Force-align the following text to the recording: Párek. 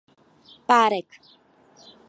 Párek. 0.67 1.09